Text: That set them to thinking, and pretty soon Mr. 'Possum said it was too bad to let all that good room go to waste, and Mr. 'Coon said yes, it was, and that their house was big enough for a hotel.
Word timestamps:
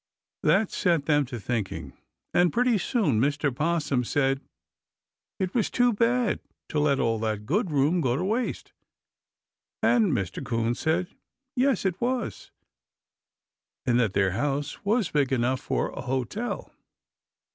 That 0.41 0.71
set 0.71 1.05
them 1.05 1.27
to 1.27 1.39
thinking, 1.39 1.93
and 2.33 2.51
pretty 2.51 2.79
soon 2.79 3.21
Mr. 3.21 3.55
'Possum 3.55 4.03
said 4.03 4.41
it 5.37 5.53
was 5.53 5.69
too 5.69 5.93
bad 5.93 6.39
to 6.69 6.79
let 6.79 6.99
all 6.99 7.19
that 7.19 7.45
good 7.45 7.69
room 7.69 8.01
go 8.01 8.15
to 8.17 8.23
waste, 8.25 8.73
and 9.83 10.11
Mr. 10.11 10.43
'Coon 10.43 10.73
said 10.73 11.05
yes, 11.55 11.85
it 11.85 12.01
was, 12.01 12.49
and 13.85 13.99
that 13.99 14.13
their 14.13 14.31
house 14.31 14.83
was 14.83 15.11
big 15.11 15.31
enough 15.31 15.59
for 15.61 15.89
a 15.91 16.01
hotel. 16.01 16.73